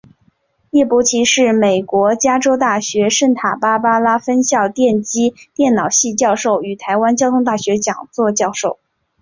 [0.71, 8.79] 叶伯琦是美国加州大学圣塔芭芭拉分校电机电脑系教授与台湾交通大学讲座教授。